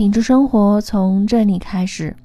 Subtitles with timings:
[0.00, 2.16] 品质生活从这里开始。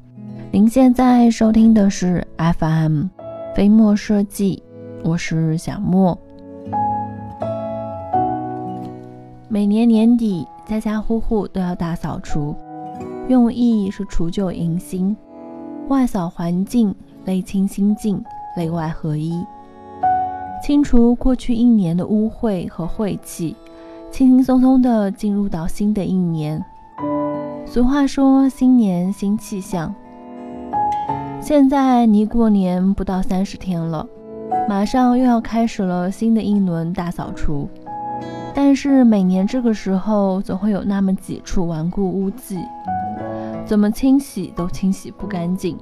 [0.49, 3.07] 您现在收听的是 FM
[3.53, 4.63] 飞墨设计，
[5.03, 6.17] 我是小莫。
[9.49, 12.55] 每年年底，家家户户都要大扫除，
[13.27, 15.13] 用意是除旧迎新，
[15.89, 16.95] 外扫环境，
[17.25, 18.23] 内清心境，
[18.55, 19.33] 内外合一，
[20.63, 23.53] 清除过去一年的污秽和晦气，
[24.09, 26.63] 轻轻松松的进入到新的一年。
[27.75, 29.93] 俗话说，新年新气象。
[31.41, 34.07] 现在离过年不到三十天了，
[34.69, 37.69] 马上又要开始了新的一轮大扫除。
[38.53, 42.57] 但是每年这个时候，总会有那么几处顽固污迹，
[43.65, 45.77] 怎么清洗都清洗不干净，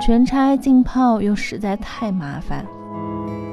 [0.00, 2.66] 全拆浸泡又实在太麻烦。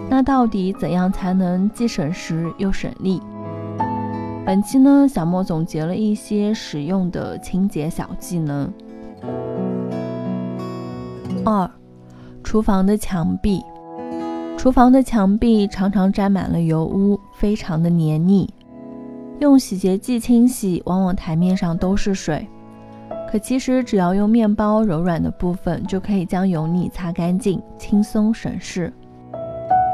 [0.09, 3.21] 那到底怎样才能既省时又省力？
[4.44, 8.74] 本期呢，小莫总结了一些实用的清洁小技能。
[11.46, 11.70] 二，
[12.43, 13.62] 厨房的墙壁，
[14.57, 18.52] 厨房的墙壁常常沾满了油污，非常的黏腻。
[19.40, 22.48] 用洗洁剂清洗，往往台面上都是水。
[23.32, 28.91] 可其实只要用面包柔软的部分，就可以将油腻擦干净，轻松省事。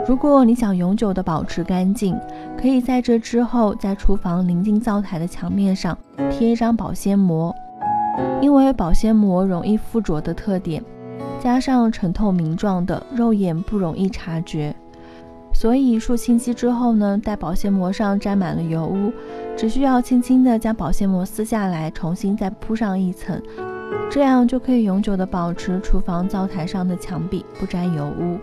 [0.07, 2.17] 如果你想永久的保持干净，
[2.57, 5.97] 可以在这之后，在厨房临近灶台的墙面上
[6.31, 7.53] 贴一张保鲜膜，
[8.41, 10.81] 因为保鲜膜容易附着的特点，
[11.41, 14.73] 加上呈透明状的，肉眼不容易察觉，
[15.53, 19.11] 所以数清晰之后呢，待保鲜膜上沾满了油污，
[19.57, 23.41] 只需要轻轻的将保鲜膜撕下来，重新再铺上一层，
[24.09, 28.39] 这样就可以永久的保持厨房灶台上的墙壁不沾油污。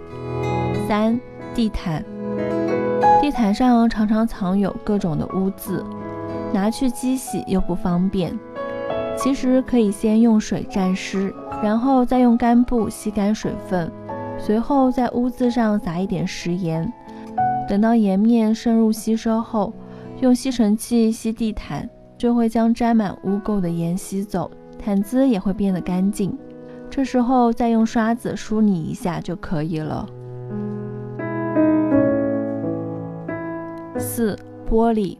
[0.87, 1.19] 三。
[1.55, 2.05] 地毯，
[3.23, 5.85] 地毯上常常藏有各种的污渍，
[6.53, 8.37] 拿去机洗又不方便。
[9.17, 11.33] 其实可以先用水蘸湿，
[11.63, 13.91] 然后再用干布吸干水分，
[14.37, 16.93] 随后在污渍上撒一点食盐，
[17.69, 19.73] 等到盐面深入吸收后，
[20.21, 21.89] 用吸尘器吸地毯，
[22.19, 26.37] 就会将沾满污垢的盐吸走，毯子也会变得干净。
[26.91, 30.05] 这时候再用刷子梳理一下就可以了。
[34.17, 34.39] 四、
[34.71, 35.19] 玻璃，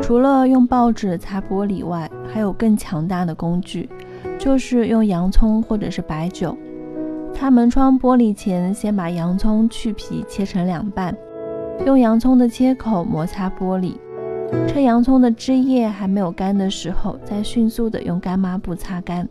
[0.00, 3.88] 除了用报纸擦玻璃外，还有更强大的工具，
[4.38, 6.56] 就是用洋葱或者是白酒。
[7.34, 11.12] 擦门窗玻璃前，先把洋葱去皮切成两半，
[11.84, 13.96] 用洋葱的切口摩擦玻璃。
[14.68, 19.28] 趁洋葱的汁液还没有干的时候，再迅速的用干抹布擦干，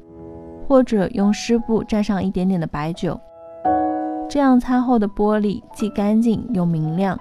[0.67, 3.17] 或者用湿布蘸上一点点的白酒，
[4.27, 7.17] 这样擦后的玻璃既干净又明亮。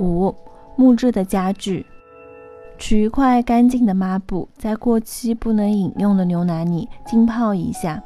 [0.00, 0.34] 五、
[0.76, 1.84] 木质的家具，
[2.78, 8.02] 取一块干净的抹布，在过期不能饮用的牛奶里浸泡一下，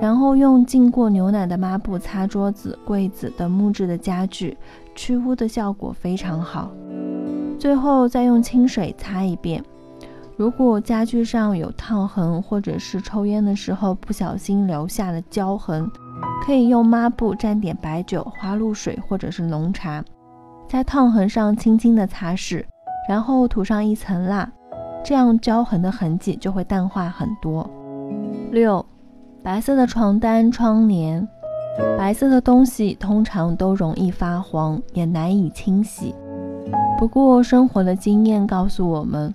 [0.00, 4.56] 然后用浸过牛奶的抹布擦桌子、柜子等木质的家具，
[4.94, 6.70] 去污的效果非常好。
[7.58, 9.62] 最后再用清水擦一遍。
[10.36, 15.90] 如果家具上有烫痕，或者是抽烟的时候不小心留下了胶痕，
[16.46, 20.04] 可以用抹布蘸点白酒、花露水或者是浓茶。
[20.68, 22.62] 在烫痕上轻轻的擦拭，
[23.08, 24.46] 然后涂上一层蜡，
[25.02, 27.68] 这样胶痕的痕迹就会淡化很多。
[28.50, 28.84] 六，
[29.42, 31.26] 白色的床单、窗帘，
[31.96, 36.14] 白色的东西通常都容易发黄，也难以清洗。
[36.98, 39.34] 不过生活的经验告诉我们，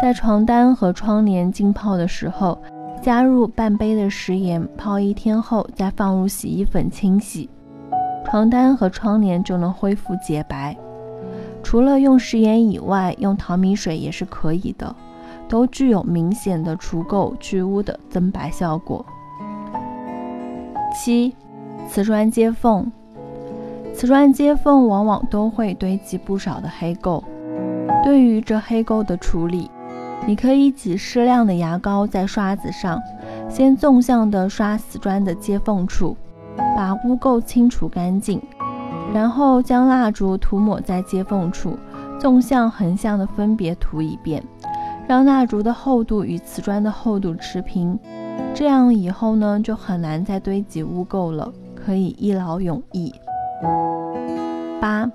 [0.00, 2.56] 在床单和窗帘浸泡的时候，
[3.02, 7.50] 加入半杯的食盐，泡一天后再放入洗衣粉清洗。
[8.24, 10.76] 床单和窗帘就能恢复洁白。
[11.62, 14.94] 除了用食盐以外，用淘米水也是可以的，
[15.48, 19.04] 都具有明显的除垢去污的增白效果。
[20.94, 21.34] 七，
[21.88, 22.90] 瓷砖接缝，
[23.92, 27.22] 瓷砖接缝往往都会堆积不少的黑垢。
[28.02, 29.70] 对于这黑垢的处理，
[30.26, 32.98] 你可以挤适量的牙膏在刷子上，
[33.48, 36.16] 先纵向的刷瓷砖的接缝处。
[36.80, 38.40] 把污垢清除干净，
[39.12, 41.76] 然后将蜡烛涂抹在接缝处，
[42.18, 44.42] 纵向、横向的分别涂一遍，
[45.06, 47.98] 让蜡烛的厚度与瓷砖的厚度持平。
[48.54, 53.12] 这样以后呢，就很难再堆积污垢了，可以一劳永逸。
[54.80, 55.06] 八、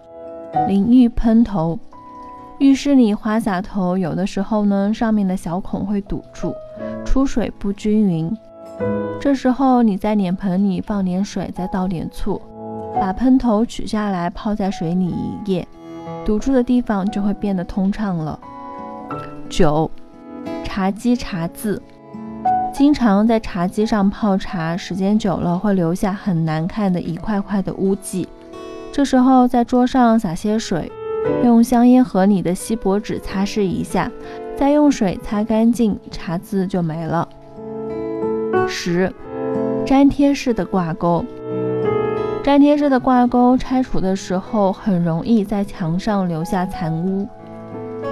[0.67, 1.79] 淋浴喷头，
[2.59, 6.53] 浴室里花洒头有的时候呢，上面的小孔会堵住，
[7.03, 8.37] 出水不均匀。
[9.19, 12.41] 这时候，你在脸盆里放点水，再倒点醋，
[12.99, 15.67] 把喷头取下来，泡在水里一夜，
[16.23, 18.39] 堵住的地方就会变得通畅了。
[19.49, 19.89] 九，
[20.63, 21.81] 茶几茶渍。
[22.73, 28.27] 经常在茶几上泡茶，时间久了会留下很难看的一块块的污迹。
[28.91, 30.91] 这时候在桌上洒些水，
[31.43, 34.11] 用香烟盒里的锡箔纸擦拭一下，
[34.57, 37.27] 再用水擦干净，茶渍就没了。
[38.67, 39.13] 十，
[39.85, 41.23] 粘贴式的挂钩。
[42.43, 47.27] 粘贴式的挂钩拆除的时候，很容易在墙上留下残污。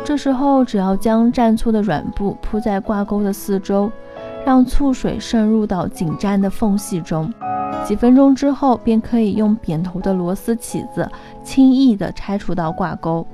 [0.04, 3.92] 这时候只要将蘸醋的软布铺在挂钩的四周。
[4.46, 7.34] 让醋水渗入到紧粘的缝隙中，
[7.86, 11.10] 几分钟之后便可以用扁头的螺丝起子
[11.46, 13.26] 轻易地拆除到挂钩。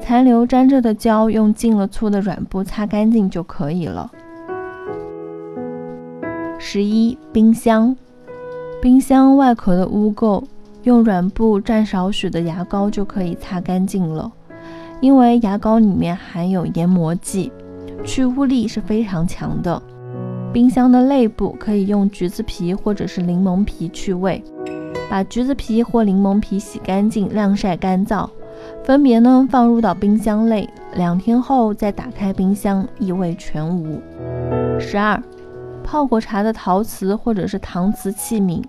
[0.00, 4.08] 残留粘着的胶用浸了醋的软布擦干净就可以了。
[6.60, 7.96] 十一，冰箱，
[8.82, 10.42] 冰箱外壳的污垢
[10.82, 14.30] 用软布蘸少许的牙膏就可以擦干净了，
[15.00, 17.52] 因为牙膏里面含有研磨剂，
[18.04, 19.80] 去污力是非常强的。
[20.52, 24.42] 冰箱的内部可以用橘子皮或者是柠檬皮去味，
[25.08, 28.28] 把橘子皮或柠檬皮洗干净、晾晒干燥，
[28.82, 34.00] 分别呢放入到冰箱内，两天后再打开冰箱，异味全无。
[34.80, 35.22] 十二，
[35.90, 38.62] 泡过茶的陶瓷或者是搪瓷器皿，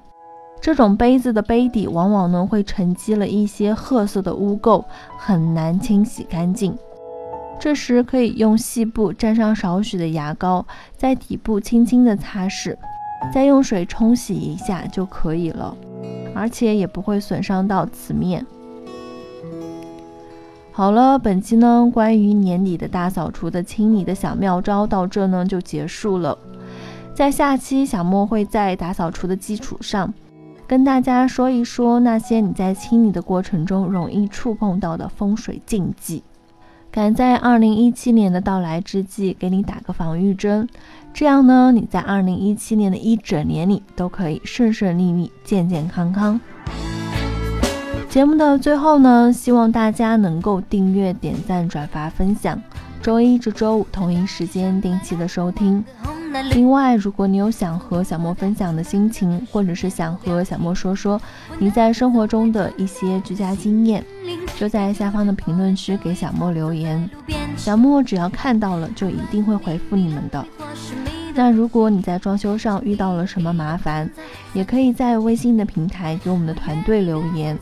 [0.61, 4.85] 这种杯子的杯底往往呢会沉积了一些褐色的污垢，
[5.17, 6.73] 很难清洗干净。
[7.59, 12.73] 这时可以用细布蘸上少许的牙膏，在底部轻轻的擦拭，
[13.33, 15.75] 再用水冲洗一下就可以了，
[16.33, 18.45] 而且也不会损伤到瓷面。
[20.71, 26.37] 好了，本期呢关于年底的大扫除的清理的小妙招到这呢就结束了。
[27.19, 30.13] 在下期小莫会在打扫除的基础上，
[30.65, 36.23] 跟大家说一说那些你在清理的过程中容易触碰到的风水禁忌。
[36.89, 40.65] 赶在二零一七年的到来之际，给你打个防御针，
[41.13, 46.39] 这样呢，你在二零一七年的一整年里都可以顺顺利利、健健康康。
[48.07, 52.57] 节目的最后呢，希望大家能够订阅、点赞、转发、分享，
[53.01, 55.83] 周一至周五同一时间定期的收听。
[56.51, 61.19] 另外，如果你有想和小莫分享的心情，或者是想和小莫说说
[61.57, 64.03] 你在生活中的一些居家经验，
[64.57, 67.09] 就在下方的评论区给小莫留言，
[67.57, 70.45] 小莫只要看到了就一定会回复你们的。
[71.33, 74.09] 那如果你在装修上遇到了什么麻烦，
[74.53, 77.57] 也可以在微信的平台给我们的团队留言。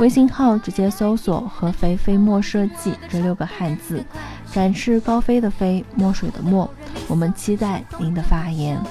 [0.00, 4.02] 微信号直接搜索“合肥飞墨设计”这六个汉字，
[4.50, 6.68] 展翅高飞的飞，墨水的墨，
[7.12, 8.82] 我们期待您的发言。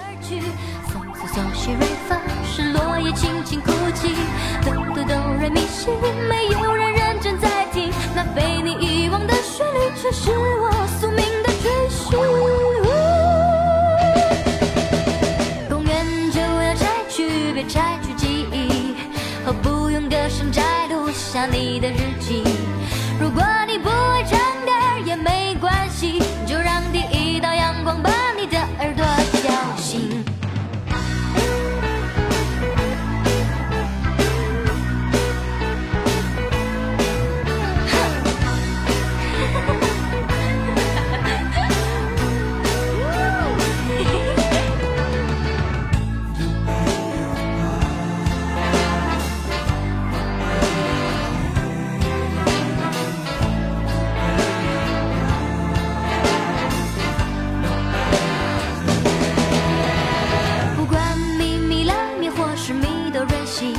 [63.13, 63.73] 哆瑞西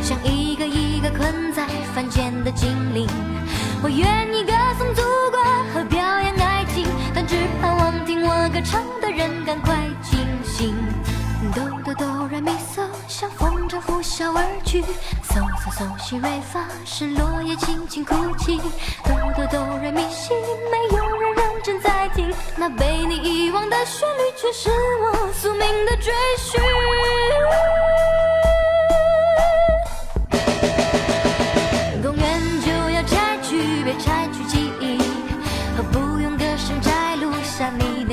[0.00, 3.06] 像一个一个困在凡间的精灵
[3.82, 5.42] 我愿意歌颂祖国
[5.74, 10.74] 和表扬爱情但只盼望听我歌唱的人赶快清醒
[11.52, 18.60] 哆哆哆瑞咪嗦像风筝呼啸而去嗦嗦嗦西瑞发是落叶轻轻哭泣
[19.02, 20.32] 哆哆哆瑞咪西
[20.70, 24.70] 没有人认真在听那被你遗忘的旋律却是
[25.02, 26.99] 我宿命的追寻。